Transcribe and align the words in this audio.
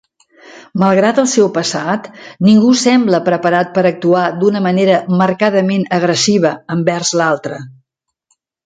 Malgrat 0.83 1.19
el 1.23 1.27
seu 1.33 1.49
passat, 1.57 2.07
ningú 2.47 2.71
sembla 2.85 3.21
preparat 3.29 3.71
per 3.77 3.85
actuar 3.91 4.25
d'una 4.41 4.65
manera 4.71 4.99
marcadament 5.23 5.87
agressiva 6.01 6.57
envers 6.79 7.15
l'altre. 7.23 7.63